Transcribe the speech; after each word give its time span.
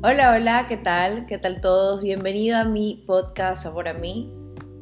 Hola, 0.00 0.30
hola, 0.30 0.66
¿qué 0.68 0.76
tal? 0.76 1.26
¿Qué 1.26 1.38
tal 1.38 1.60
todos? 1.60 2.04
Bienvenido 2.04 2.56
a 2.56 2.62
mi 2.62 3.02
podcast 3.04 3.64
Sabor 3.64 3.88
a 3.88 3.94
mí. 3.94 4.32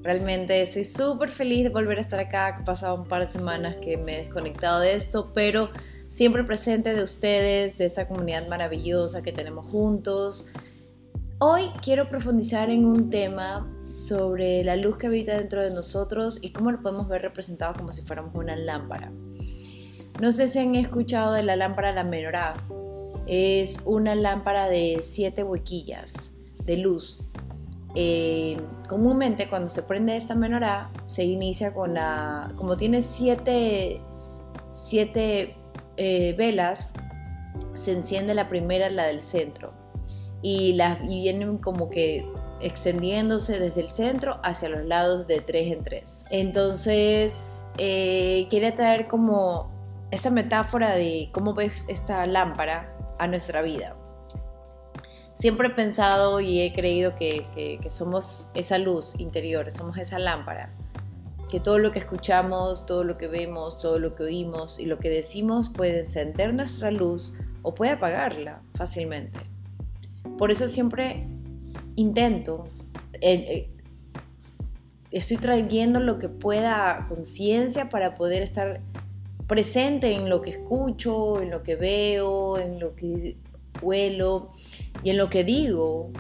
Realmente 0.03 0.61
estoy 0.61 0.85
súper 0.85 1.31
feliz 1.31 1.63
de 1.63 1.71
volver 1.71 1.97
a 1.97 2.03
estar 2.03 2.21
acá. 2.21 2.59
He 2.61 2.65
pasado 2.65 2.97
un 2.97 3.09
par 3.09 3.25
de 3.25 3.33
semanas 3.33 3.77
que 3.81 3.97
me 3.97 4.17
he 4.17 4.19
desconectado 4.19 4.81
de 4.81 4.95
esto, 4.95 5.33
pero 5.33 5.71
siempre 6.11 6.45
presente 6.45 6.95
de 6.95 7.03
ustedes, 7.03 7.79
de 7.79 7.87
esta 7.87 8.07
comunidad 8.07 8.47
maravillosa 8.49 9.23
que 9.23 9.33
tenemos 9.33 9.67
juntos. 9.71 10.53
Hoy 11.39 11.71
quiero 11.83 12.11
profundizar 12.11 12.69
en 12.69 12.85
un 12.85 13.09
tema 13.09 13.67
sobre 13.89 14.65
la 14.65 14.77
luz 14.77 14.99
que 14.99 15.07
habita 15.07 15.35
dentro 15.35 15.63
de 15.63 15.71
nosotros 15.71 16.39
y 16.43 16.53
cómo 16.53 16.73
lo 16.73 16.83
podemos 16.83 17.09
ver 17.09 17.23
representado 17.23 17.73
como 17.73 17.91
si 17.95 18.03
fuéramos 18.03 18.35
una 18.35 18.55
lámpara. 18.55 19.11
No 20.21 20.31
sé 20.31 20.47
si 20.47 20.59
han 20.59 20.75
escuchado 20.75 21.33
de 21.33 21.43
la 21.43 21.57
lámpara 21.57 21.91
la 21.93 22.05
menorá 22.05 22.57
es 23.27 23.81
una 23.85 24.15
lámpara 24.15 24.69
de 24.69 25.01
siete 25.03 25.43
huequillas 25.45 26.13
de 26.65 26.77
luz. 26.77 27.19
Eh, 27.95 28.59
comúnmente 28.89 29.49
cuando 29.49 29.71
se 29.71 29.83
prende 29.83 30.17
esta 30.17 30.35
menorá 30.35 30.91
se 31.07 31.25
inicia 31.25 31.73
con 31.73 31.95
la, 31.95 32.53
como 32.57 32.77
tiene 32.77 33.01
siete, 33.01 34.03
eh, 35.97 36.35
velas, 36.37 36.93
se 37.75 37.93
enciende 37.93 38.35
la 38.35 38.49
primera, 38.49 38.91
la 38.91 39.07
del 39.07 39.21
centro, 39.21 39.73
y, 40.43 40.75
las, 40.75 41.01
vienen 41.01 41.57
como 41.57 41.89
que 41.89 42.27
extendiéndose 42.61 43.59
desde 43.59 43.81
el 43.81 43.89
centro 43.89 44.41
hacia 44.43 44.69
los 44.69 44.85
lados 44.85 45.27
de 45.27 45.41
tres 45.41 45.73
en 45.73 45.83
tres. 45.83 46.25
Entonces, 46.31 47.63
eh, 47.79 48.47
quiere 48.51 48.73
traer 48.73 49.09
como 49.09 49.71
esta 50.11 50.31
metáfora 50.31 50.95
de 50.95 51.31
cómo 51.33 51.55
ves 51.55 51.87
esta 51.89 52.27
lámpara 52.27 52.96
a 53.19 53.27
nuestra 53.27 53.63
vida. 53.63 53.97
Siempre 55.35 55.69
he 55.69 55.71
pensado 55.71 56.41
y 56.41 56.63
he 56.63 56.73
creído 56.73 57.15
que, 57.15 57.79
somos 57.91 58.49
esa 58.55 58.79
luz 58.79 59.15
interior, 59.19 59.71
somos 59.71 59.99
esa 59.99 60.19
lámpara, 60.19 60.71
que 61.51 61.61
todo 61.61 61.79
lo 61.79 61.93
que 61.93 61.99
escuchamos, 61.99 62.87
todo 62.87 63.05
lo 63.05 63.19
que 63.19 63.29
vemos, 63.29 63.79
todo 63.79 63.99
lo 63.99 64.15
que 64.15 64.25
oímos 64.25 64.81
y 64.81 64.87
lo 64.87 64.99
que 64.99 65.11
decimos 65.11 65.69
puede 65.69 66.01
encender 66.01 66.55
nuestra 66.55 66.91
luz 66.91 67.35
o 67.63 67.75
puede 67.75 67.93
apagarla 67.93 68.63
fácilmente. 68.75 69.39
Por 70.39 70.51
eso 70.51 70.69
siempre 70.69 71.27
intento, 71.97 72.65
eh, 73.21 73.71
estoy 75.11 75.37
trayendo 75.37 76.01
lo 76.01 76.19
que 76.19 76.29
pueda 76.29 77.05
conciencia 77.09 77.91
para 77.91 78.15
poder 78.15 78.43
estar 78.43 78.81
presente 79.47 80.13
en 80.13 80.29
lo 80.29 80.43
que 80.43 80.51
escucho, 80.51 81.41
en 81.41 81.51
lo 81.51 81.63
que 81.63 81.77
veo, 81.77 82.59
en 82.59 82.81
lo 82.81 82.95
que 82.95 83.37
huelo 83.83 84.51
y 85.03 85.11
en 85.11 85.19
lo 85.19 85.31
que 85.31 85.45
digo, 85.45 86.11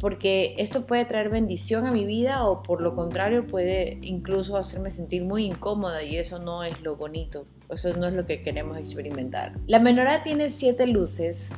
porque 0.00 0.54
esto 0.58 0.86
puede 0.86 1.04
traer 1.04 1.28
bendición 1.28 1.86
a 1.86 1.92
mi 1.92 2.04
vida 2.04 2.44
o 2.46 2.62
por 2.62 2.80
lo 2.80 2.94
contrario 2.94 3.46
puede 3.46 3.98
incluso 4.02 4.56
hacerme 4.56 4.90
sentir 4.90 5.22
muy 5.22 5.44
incómoda 5.44 6.02
y 6.02 6.16
eso 6.16 6.38
no 6.38 6.64
es 6.64 6.80
lo 6.80 6.96
bonito, 6.96 7.46
eso 7.70 7.94
no 7.96 8.08
es 8.08 8.14
lo 8.14 8.26
que 8.26 8.42
queremos 8.42 8.78
experimentar. 8.78 9.52
La 9.66 9.78
menorá 9.78 10.24
tiene 10.24 10.50
siete 10.50 10.86
luces 10.86 11.50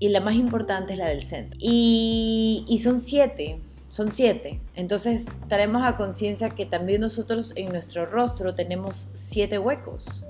y 0.00 0.08
la 0.08 0.20
más 0.20 0.34
importante 0.34 0.94
es 0.94 0.98
la 0.98 1.06
del 1.08 1.22
centro. 1.22 1.58
Y, 1.62 2.80
son 2.82 3.00
siete, 3.00 3.60
son 3.90 4.12
siete. 4.12 4.60
Entonces 4.74 5.26
traemos 5.48 5.84
a 5.84 5.96
conciencia 5.96 6.50
que 6.50 6.66
también 6.66 7.00
nosotros 7.00 7.52
en 7.56 7.68
nuestro 7.68 8.06
rostro 8.06 8.54
tenemos 8.54 9.10
siete 9.14 9.58
huecos 9.58 10.24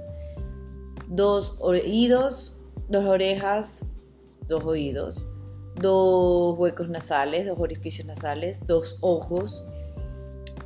dos 1.08 1.56
oídos, 1.60 2.58
dos 2.88 3.04
orejas, 3.04 3.84
dos 4.46 4.64
oídos, 4.64 5.26
dos 5.74 6.58
huecos 6.58 6.88
nasales, 6.88 7.46
dos 7.46 7.58
orificios 7.58 8.06
nasales, 8.06 8.66
dos 8.66 8.98
ojos 9.00 9.66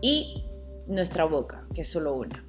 y 0.00 0.44
nuestra 0.87 1.25
boca, 1.25 1.66
que 1.75 1.83
es 1.83 1.89
solo 1.89 2.15
una. 2.15 2.44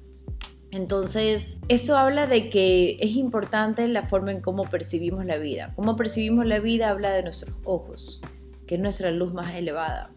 Entonces, 0.70 1.60
esto 1.68 1.96
habla 1.96 2.26
de 2.26 2.50
que 2.50 2.96
es 2.98 3.14
importante 3.14 3.86
la 3.86 4.02
forma 4.02 4.32
en 4.32 4.40
cómo 4.40 4.64
percibimos 4.64 5.24
la 5.24 5.36
vida. 5.36 5.72
Cómo 5.76 5.94
percibimos 5.94 6.46
la 6.46 6.58
vida 6.58 6.90
habla 6.90 7.12
de 7.12 7.22
nuestros 7.22 7.54
ojos, 7.62 8.20
que 8.66 8.74
es 8.74 8.80
nuestra 8.80 9.12
luz 9.12 9.32
más 9.32 9.54
elevada. 9.54 10.10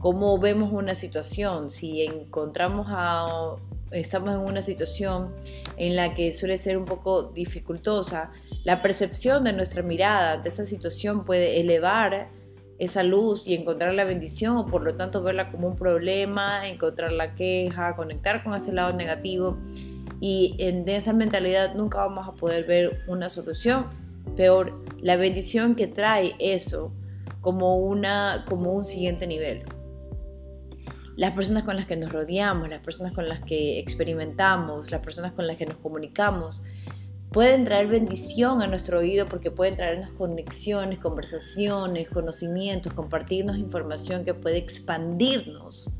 Cómo 0.00 0.38
vemos 0.38 0.72
una 0.72 0.96
situación, 0.96 1.70
si 1.70 2.02
encontramos 2.02 2.88
a 2.90 3.54
estamos 3.90 4.30
en 4.30 4.40
una 4.40 4.62
situación 4.62 5.34
en 5.76 5.96
la 5.96 6.14
que 6.14 6.32
suele 6.32 6.58
ser 6.58 6.76
un 6.76 6.84
poco 6.84 7.24
dificultosa, 7.24 8.30
la 8.64 8.82
percepción 8.82 9.44
de 9.44 9.52
nuestra 9.52 9.82
mirada 9.82 10.36
de 10.36 10.48
esa 10.48 10.66
situación 10.66 11.24
puede 11.24 11.60
elevar 11.60 12.28
esa 12.78 13.02
luz 13.02 13.46
y 13.46 13.54
encontrar 13.54 13.94
la 13.94 14.04
bendición 14.04 14.56
o 14.56 14.66
por 14.66 14.82
lo 14.82 14.94
tanto 14.94 15.22
verla 15.22 15.50
como 15.50 15.68
un 15.68 15.74
problema, 15.74 16.68
encontrar 16.68 17.12
la 17.12 17.34
queja, 17.34 17.96
conectar 17.96 18.44
con 18.44 18.54
ese 18.54 18.72
lado 18.72 18.92
negativo 18.92 19.58
y 20.20 20.54
en 20.58 20.88
esa 20.88 21.12
mentalidad 21.12 21.74
nunca 21.74 21.98
vamos 21.98 22.28
a 22.28 22.32
poder 22.32 22.64
ver 22.64 23.02
una 23.06 23.28
solución. 23.28 23.86
Peor, 24.36 24.84
la 25.00 25.16
bendición 25.16 25.74
que 25.74 25.86
trae 25.86 26.34
eso 26.38 26.92
como, 27.40 27.78
una, 27.78 28.44
como 28.48 28.72
un 28.72 28.84
siguiente 28.84 29.26
nivel 29.26 29.64
las 31.18 31.32
personas 31.32 31.64
con 31.64 31.74
las 31.74 31.86
que 31.86 31.96
nos 31.96 32.12
rodeamos, 32.12 32.68
las 32.68 32.80
personas 32.80 33.12
con 33.12 33.28
las 33.28 33.42
que 33.42 33.80
experimentamos, 33.80 34.92
las 34.92 35.00
personas 35.00 35.32
con 35.32 35.48
las 35.48 35.56
que 35.56 35.66
nos 35.66 35.78
comunicamos, 35.78 36.62
pueden 37.32 37.64
traer 37.64 37.88
bendición 37.88 38.62
a 38.62 38.68
nuestro 38.68 39.00
oído 39.00 39.26
porque 39.26 39.50
pueden 39.50 39.74
traernos 39.74 40.10
conexiones, 40.12 41.00
conversaciones, 41.00 42.08
conocimientos, 42.08 42.92
compartirnos 42.92 43.58
información 43.58 44.24
que 44.24 44.32
puede 44.32 44.58
expandirnos. 44.58 45.92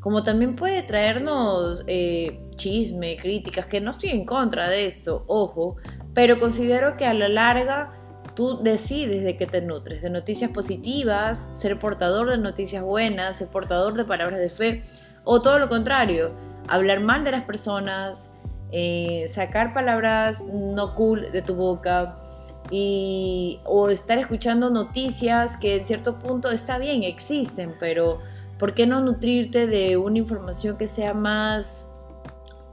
Como 0.00 0.22
también 0.22 0.56
puede 0.56 0.82
traernos 0.82 1.84
eh, 1.86 2.48
chisme, 2.56 3.18
críticas, 3.18 3.66
que 3.66 3.82
no 3.82 3.90
estoy 3.90 4.08
en 4.08 4.24
contra 4.24 4.70
de 4.70 4.86
esto, 4.86 5.24
ojo, 5.26 5.76
pero 6.14 6.40
considero 6.40 6.96
que 6.96 7.04
a 7.04 7.12
la 7.12 7.28
larga 7.28 7.92
Tú 8.36 8.62
decides 8.62 9.24
de 9.24 9.36
qué 9.36 9.46
te 9.46 9.62
nutres, 9.62 10.02
de 10.02 10.10
noticias 10.10 10.50
positivas, 10.50 11.40
ser 11.52 11.78
portador 11.78 12.28
de 12.28 12.38
noticias 12.38 12.82
buenas, 12.82 13.38
ser 13.38 13.48
portador 13.48 13.94
de 13.94 14.04
palabras 14.04 14.38
de 14.38 14.50
fe, 14.50 14.82
o 15.24 15.40
todo 15.40 15.58
lo 15.58 15.68
contrario, 15.68 16.32
hablar 16.68 17.00
mal 17.00 17.24
de 17.24 17.32
las 17.32 17.44
personas, 17.44 18.30
eh, 18.72 19.24
sacar 19.28 19.72
palabras 19.72 20.44
no 20.44 20.94
cool 20.94 21.32
de 21.32 21.40
tu 21.40 21.54
boca 21.54 22.18
y, 22.70 23.60
o 23.64 23.88
estar 23.88 24.18
escuchando 24.18 24.68
noticias 24.70 25.56
que 25.56 25.78
en 25.78 25.86
cierto 25.86 26.18
punto 26.18 26.50
está 26.50 26.78
bien, 26.78 27.04
existen, 27.04 27.74
pero 27.80 28.20
¿por 28.58 28.74
qué 28.74 28.86
no 28.86 29.00
nutrirte 29.00 29.66
de 29.66 29.96
una 29.96 30.18
información 30.18 30.76
que 30.76 30.86
sea 30.86 31.14
más 31.14 31.90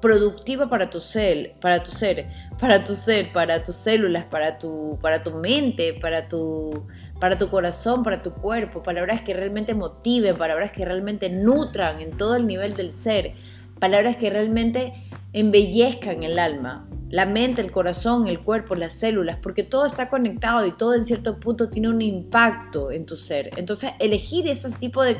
productiva 0.04 0.68
para 0.68 0.90
tu 0.90 1.00
ser, 1.00 1.54
para 1.62 1.82
tu 1.82 1.90
ser, 1.90 2.28
para 2.60 2.84
tu 2.84 2.94
ser, 2.94 3.32
para 3.32 3.64
tus 3.64 3.78
células, 3.78 4.26
para 4.26 4.60
tu, 4.60 5.00
para 5.02 5.24
tu 5.24 5.32
mente, 5.32 5.94
para 5.94 6.28
tu, 6.28 6.86
para 7.22 7.38
tu 7.38 7.48
corazón, 7.48 8.04
para 8.04 8.22
tu 8.22 8.34
cuerpo, 8.34 8.84
palabras 8.84 9.22
que 9.22 9.34
realmente 9.34 9.74
motiven, 9.74 10.36
palabras 10.36 10.74
que 10.74 10.84
realmente 10.84 11.30
nutran 11.30 12.02
en 12.02 12.18
todo 12.18 12.36
el 12.36 12.46
nivel 12.48 12.74
del 12.74 13.02
ser, 13.02 13.32
palabras 13.80 14.18
que 14.18 14.30
realmente 14.30 14.92
embellezcan 15.32 16.24
el 16.24 16.38
alma, 16.38 16.86
la 17.10 17.26
mente, 17.26 17.62
el 17.62 17.72
corazón, 17.72 18.28
el 18.28 18.42
cuerpo, 18.42 18.76
las 18.76 18.92
células, 18.92 19.38
porque 19.42 19.64
todo 19.64 19.86
está 19.86 20.10
conectado 20.10 20.66
y 20.66 20.74
todo 20.74 20.96
en 20.96 21.06
cierto 21.06 21.38
punto 21.38 21.70
tiene 21.70 21.88
un 21.88 22.02
impacto 22.02 22.92
en 22.92 23.06
tu 23.06 23.16
ser. 23.16 23.52
Entonces, 23.56 23.92
elegir 24.00 24.50
ese 24.50 24.70
tipo 24.72 25.02
de, 25.02 25.16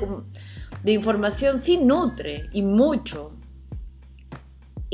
de 0.84 0.92
información 0.92 1.62
sí 1.62 1.78
nutre 1.78 2.50
y 2.52 2.64
mucho 2.64 3.38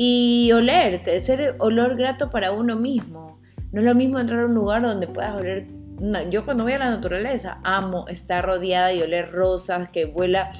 y 0.01 0.49
oler, 0.53 1.01
ser 1.19 1.57
olor 1.59 1.97
grato 1.97 2.29
para 2.29 2.53
uno 2.53 2.77
mismo. 2.77 3.37
No 3.73 3.81
es 3.81 3.85
lo 3.85 3.93
mismo 3.93 4.17
entrar 4.17 4.40
a 4.40 4.46
un 4.46 4.53
lugar 4.53 4.81
donde 4.81 5.07
puedas 5.07 5.35
oler. 5.35 5.67
yo 6.29 6.46
cuando 6.46 6.63
voy 6.63 6.72
a 6.72 6.79
la 6.79 6.90
naturaleza 6.90 7.59
amo 7.66 8.07
estar 8.07 8.46
rodeada 8.46 8.93
y 8.93 9.01
oler 9.01 9.29
rosas, 9.29 9.90
que 9.90 10.05
vuela 10.05 10.51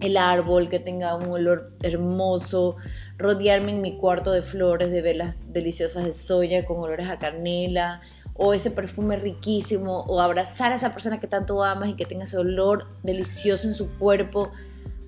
el 0.00 0.16
árbol, 0.16 0.68
que 0.68 0.78
tenga 0.78 1.16
un 1.16 1.32
olor 1.32 1.72
hermoso, 1.82 2.76
rodearme 3.18 3.72
en 3.72 3.82
mi 3.82 3.98
cuarto 3.98 4.30
de 4.30 4.42
flores, 4.42 4.92
de 4.92 5.02
velas 5.02 5.38
deliciosas 5.48 6.04
de 6.04 6.12
soya 6.12 6.64
con 6.64 6.78
olores 6.78 7.08
a 7.08 7.18
canela, 7.18 8.00
o 8.34 8.54
ese 8.54 8.70
perfume 8.70 9.16
riquísimo, 9.16 10.02
o 10.02 10.20
abrazar 10.20 10.70
a 10.70 10.76
esa 10.76 10.92
persona 10.92 11.18
que 11.18 11.26
tanto 11.26 11.64
amas 11.64 11.88
y 11.88 11.94
que 11.94 12.06
tenga 12.06 12.22
ese 12.22 12.38
olor 12.38 12.86
delicioso 13.02 13.66
en 13.66 13.74
su 13.74 13.90
cuerpo 13.98 14.52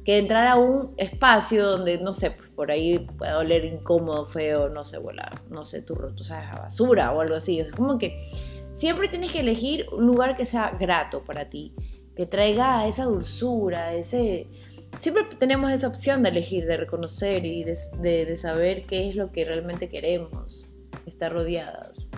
que 0.05 0.19
entrar 0.19 0.47
a 0.47 0.57
un 0.57 0.93
espacio 0.99 1.67
donde, 1.67 1.99
no 1.99 2.13
sé, 2.13 2.31
pues 2.31 2.51
por 2.51 2.71
ahí 2.71 2.99
puede 3.19 3.35
oler 3.35 3.65
incómodo, 3.65 4.27
feo, 4.27 4.69
no 4.69 4.85
sé, 4.85 4.99
volar, 4.99 5.41
no 5.51 5.65
sé, 5.65 5.83
tu, 5.83 5.95
tú 6.15 6.25
sabes, 6.25 6.49
a 6.51 6.61
basura 6.61 7.13
o 7.13 7.21
algo 7.21 7.35
así. 7.35 7.59
Es 7.61 7.73
como 7.73 7.99
que 7.99 8.31
siempre 8.75 9.09
tienes 9.09 9.33
que 9.33 9.41
elegir 9.41 9.87
un 9.93 10.07
lugar 10.07 10.37
que 10.37 10.45
sea 10.45 10.77
grato 10.79 11.25
para 11.25 11.49
ti, 11.49 11.75
que 12.15 12.27
traiga 12.27 12.87
esa 12.87 13.05
dulzura, 13.05 13.95
ese... 13.95 14.49
Siempre 14.97 15.25
tenemos 15.39 15.73
esa 15.73 15.89
opción 15.89 16.23
de 16.23 16.29
elegir, 16.29 16.67
de 16.67 16.77
reconocer 16.77 17.45
y 17.45 17.65
de, 17.65 17.77
de 18.01 18.39
saber 18.39 18.87
qué 18.87 19.09
es 19.09 19.17
lo 19.17 19.33
que 19.33 19.45
realmente 19.45 19.89
queremos, 19.89 20.71
estar 21.05 21.33
rodeadas. 21.33 22.11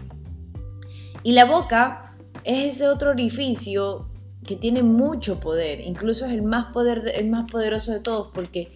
Y 1.22 1.32
la 1.32 1.46
boca 1.46 2.16
es 2.44 2.74
ese 2.74 2.88
otro 2.88 3.10
orificio 3.10 4.08
que 4.46 4.56
tiene 4.56 4.82
mucho 4.82 5.40
poder, 5.40 5.80
incluso 5.80 6.24
es 6.26 6.32
el 6.32 6.42
más, 6.42 6.72
poder, 6.72 7.12
el 7.14 7.28
más 7.28 7.50
poderoso 7.50 7.92
de 7.92 8.00
todos, 8.00 8.28
porque 8.32 8.70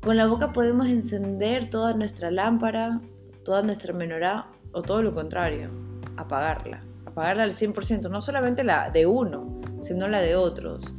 con 0.00 0.16
la 0.16 0.26
boca 0.26 0.52
podemos 0.52 0.86
encender 0.86 1.68
toda 1.68 1.94
nuestra 1.94 2.30
lámpara, 2.30 3.00
toda 3.44 3.62
nuestra 3.62 3.92
menorá, 3.92 4.46
o 4.72 4.82
todo 4.82 5.02
lo 5.02 5.12
contrario, 5.12 5.70
apagarla, 6.16 6.84
apagarla 7.06 7.42
al 7.42 7.54
100%, 7.54 8.08
no 8.08 8.20
solamente 8.20 8.64
la 8.64 8.90
de 8.90 9.06
uno, 9.06 9.60
sino 9.82 10.08
la 10.08 10.20
de 10.20 10.36
otros. 10.36 10.94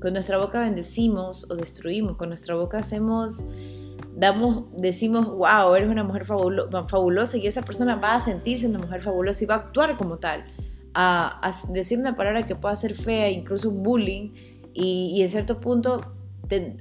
Con 0.00 0.12
nuestra 0.14 0.38
boca 0.38 0.60
bendecimos 0.60 1.50
o 1.50 1.56
destruimos, 1.56 2.16
con 2.16 2.28
nuestra 2.28 2.54
boca 2.54 2.78
hacemos 2.78 3.44
damos, 4.16 4.64
decimos, 4.76 5.26
wow, 5.26 5.74
eres 5.74 5.88
una 5.88 6.04
mujer 6.04 6.24
fabulosa 6.24 7.36
y 7.36 7.46
esa 7.46 7.62
persona 7.62 7.96
va 7.96 8.16
a 8.16 8.20
sentirse 8.20 8.66
una 8.66 8.78
mujer 8.78 9.00
fabulosa 9.00 9.44
y 9.44 9.46
va 9.46 9.54
a 9.54 9.58
actuar 9.58 9.96
como 9.96 10.18
tal 10.18 10.44
a, 10.94 11.50
decir 11.72 11.98
una 11.98 12.16
palabra 12.16 12.46
que 12.46 12.54
pueda 12.56 12.74
ser 12.76 12.94
fea, 12.94 13.30
incluso 13.30 13.68
un 13.68 13.82
bullying, 13.82 14.32
y, 14.72 15.20
en 15.20 15.28
cierto 15.28 15.60
punto 15.60 16.00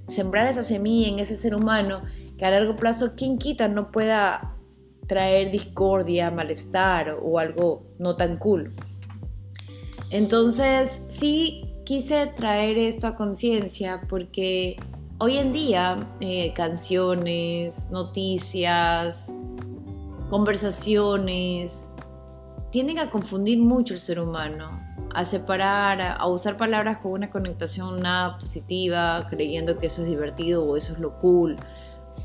sembrar 0.07 0.47
esa 0.47 0.63
semilla 0.63 1.09
en 1.09 1.19
ese 1.19 1.35
ser 1.35 1.53
humano 1.53 2.01
que 2.39 2.45
a 2.45 2.49
largo 2.49 2.75
plazo, 2.75 3.13
quien 3.15 3.37
quita, 3.37 3.67
no 3.67 3.91
pueda 3.91 4.55
traer 5.05 5.51
discordia, 5.51 6.31
malestar 6.31 7.17
o 7.21 7.37
algo 7.37 7.83
no 7.99 8.15
tan 8.15 8.37
cool. 8.37 8.73
Entonces, 10.09 11.03
sí 11.07 11.65
quise 11.85 12.25
traer 12.27 12.77
esto 12.77 13.07
a 13.07 13.15
conciencia 13.15 14.01
porque 14.09 14.75
hoy 15.19 15.37
en 15.37 15.51
día 15.51 15.99
eh, 16.19 16.53
canciones, 16.53 17.91
noticias, 17.91 19.33
conversaciones, 20.29 21.89
tienden 22.71 22.99
a 22.99 23.09
confundir 23.09 23.59
mucho 23.59 23.93
el 23.93 23.99
ser 23.99 24.19
humano, 24.19 24.69
a 25.13 25.25
separar, 25.25 26.01
a 26.01 26.27
usar 26.27 26.57
palabras 26.57 26.99
con 26.99 27.13
una 27.13 27.29
connotación 27.29 28.01
nada 28.01 28.37
positiva, 28.37 29.25
creyendo 29.29 29.79
que 29.79 29.87
eso 29.87 30.03
es 30.03 30.07
divertido 30.07 30.63
o 30.63 30.77
eso 30.77 30.93
es 30.93 30.99
lo 30.99 31.19
cool, 31.19 31.55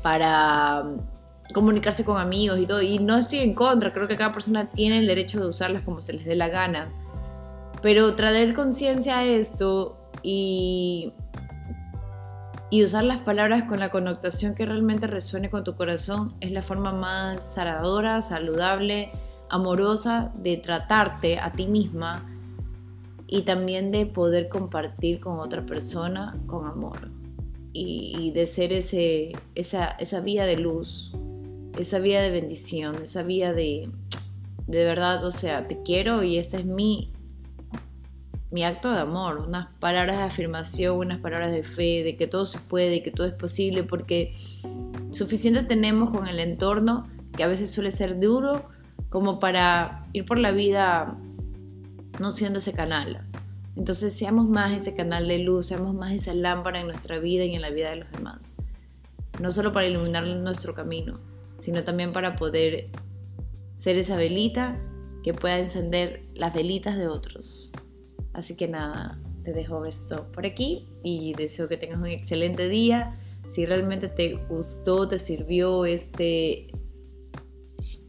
para 0.01 0.83
mm, 0.83 1.53
comunicarse 1.53 2.05
con 2.05 2.17
amigos 2.17 2.59
y 2.59 2.65
todo. 2.65 2.81
Y 2.81 2.99
no 2.99 3.17
estoy 3.17 3.39
en 3.39 3.53
contra, 3.53 3.91
creo 3.91 4.07
que 4.07 4.15
cada 4.15 4.31
persona 4.31 4.69
tiene 4.69 4.99
el 4.99 5.07
derecho 5.07 5.39
de 5.39 5.47
usarlas 5.47 5.81
como 5.81 6.01
se 6.01 6.13
les 6.13 6.25
dé 6.25 6.35
la 6.35 6.49
gana. 6.49 6.91
Pero 7.81 8.15
traer 8.15 8.53
conciencia 8.53 9.19
a 9.19 9.25
esto 9.25 9.97
y, 10.21 11.13
y 12.69 12.83
usar 12.83 13.03
las 13.03 13.19
palabras 13.19 13.63
con 13.63 13.79
la 13.79 13.89
connotación 13.89 14.55
que 14.55 14.65
realmente 14.65 15.07
resuene 15.07 15.49
con 15.49 15.63
tu 15.63 15.75
corazón 15.75 16.35
es 16.39 16.51
la 16.51 16.61
forma 16.61 16.91
más 16.91 17.53
sanadora, 17.53 18.21
saludable, 18.21 19.11
amorosa 19.55 20.31
de 20.35 20.57
tratarte 20.57 21.39
a 21.39 21.51
ti 21.53 21.67
misma 21.67 22.25
y 23.27 23.41
también 23.41 23.91
de 23.91 24.05
poder 24.05 24.49
compartir 24.49 25.19
con 25.19 25.39
otra 25.39 25.65
persona 25.65 26.37
con 26.47 26.67
amor. 26.67 27.09
Y, 27.77 28.31
de 28.31 28.47
ser 28.47 28.71
ese, 28.71 29.33
esa, 29.53 29.87
esa 29.87 30.21
vía 30.21 30.45
de 30.45 30.55
luz, 30.55 31.11
esa 31.77 31.99
vía 31.99 32.21
de 32.21 32.29
bendición, 32.29 32.95
esa 33.03 33.21
vía 33.21 33.51
de, 33.51 33.89
de 34.65 34.85
verdad, 34.85 35.21
o 35.25 35.31
sea, 35.31 35.67
te 35.67 35.81
quiero 35.83 36.23
y 36.23 36.37
este 36.37 36.57
es 36.57 36.65
mi, 36.65 37.11
mi 38.49 38.63
acto 38.63 38.93
de 38.93 38.99
amor, 38.99 39.39
unas 39.45 39.67
palabras 39.81 40.19
de 40.19 40.23
afirmación, 40.23 40.97
unas 40.97 41.19
palabras 41.19 41.51
de 41.51 41.63
fe, 41.63 42.03
de 42.05 42.15
que 42.15 42.27
todo 42.27 42.45
se 42.45 42.59
puede, 42.59 43.03
que 43.03 43.11
todo 43.11 43.27
es 43.27 43.33
posible, 43.33 43.83
porque 43.83 44.31
suficiente 45.11 45.63
tenemos 45.63 46.11
con 46.11 46.29
el 46.29 46.39
entorno 46.39 47.09
que 47.35 47.43
a 47.43 47.47
veces 47.47 47.71
suele 47.71 47.91
ser 47.91 48.21
duro 48.21 48.69
como 49.15 49.39
para 49.39 50.05
ir 50.11 50.25
por 50.25 50.37
la 50.37 50.51
vida 50.51 51.17
no 52.19 52.31
siendo 52.31 52.59
ese 52.59 52.73
canal. 52.73 53.25
Entonces 53.77 54.13
seamos 54.13 54.49
más 54.49 54.75
ese 54.75 54.93
canal 54.93 55.29
de 55.29 55.39
luz, 55.39 55.67
seamos 55.67 55.95
más 55.95 56.11
esa 56.11 56.33
lámpara 56.33 56.81
en 56.81 56.87
nuestra 56.87 57.17
vida 57.19 57.45
y 57.45 57.55
en 57.55 57.61
la 57.61 57.69
vida 57.69 57.91
de 57.91 57.95
los 57.95 58.11
demás. 58.11 58.41
No 59.39 59.53
solo 59.53 59.71
para 59.71 59.87
iluminar 59.87 60.27
nuestro 60.27 60.75
camino, 60.75 61.21
sino 61.55 61.85
también 61.85 62.11
para 62.11 62.35
poder 62.35 62.89
ser 63.75 63.95
esa 63.95 64.17
velita 64.17 64.77
que 65.23 65.33
pueda 65.33 65.59
encender 65.59 66.25
las 66.33 66.53
velitas 66.53 66.97
de 66.97 67.07
otros. 67.07 67.71
Así 68.33 68.57
que 68.57 68.67
nada, 68.67 69.17
te 69.45 69.53
dejo 69.53 69.85
esto 69.85 70.29
por 70.33 70.45
aquí 70.45 70.89
y 71.03 71.31
deseo 71.35 71.69
que 71.69 71.77
tengas 71.77 71.99
un 71.99 72.07
excelente 72.07 72.67
día. 72.67 73.17
Si 73.47 73.65
realmente 73.65 74.09
te 74.09 74.33
gustó, 74.49 75.07
te 75.07 75.19
sirvió 75.19 75.85
este 75.85 76.67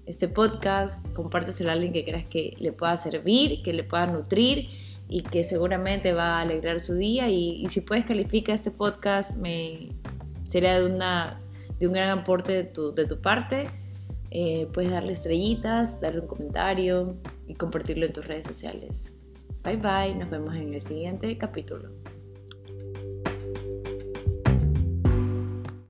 este 0.06 0.28
podcast, 0.28 1.06
compárteselo 1.12 1.70
a 1.70 1.72
alguien 1.74 1.92
que 1.92 2.04
creas 2.04 2.26
que 2.26 2.54
le 2.58 2.72
pueda 2.72 2.96
servir, 2.96 3.62
que 3.62 3.72
le 3.72 3.84
pueda 3.84 4.06
nutrir 4.06 4.68
y 5.08 5.22
que 5.22 5.44
seguramente 5.44 6.12
va 6.12 6.38
a 6.38 6.40
alegrar 6.40 6.80
su 6.80 6.94
día. 6.94 7.28
Y, 7.28 7.66
si 7.70 7.80
puedes 7.80 8.04
calificar 8.04 8.54
este 8.54 8.70
podcast, 8.70 9.36
me 9.36 9.90
sería 10.44 10.80
de, 10.80 10.86
una, 10.86 11.40
de 11.78 11.86
un 11.86 11.92
gran 11.92 12.18
aporte 12.18 12.52
de 12.52 12.64
tu, 12.64 12.94
de 12.94 13.06
tu 13.06 13.20
parte. 13.20 13.68
Eh, 14.30 14.68
puedes 14.72 14.90
darle 14.90 15.12
estrellitas, 15.12 16.00
darle 16.00 16.20
un 16.20 16.26
comentario 16.26 17.16
y 17.46 17.54
compartirlo 17.54 18.06
en 18.06 18.12
tus 18.12 18.26
redes 18.26 18.46
sociales. 18.46 19.02
Bye 19.62 19.76
bye, 19.76 20.14
nos 20.14 20.30
vemos 20.30 20.54
en 20.54 20.74
el 20.74 20.80
siguiente 20.80 21.36
capítulo. 21.36 21.90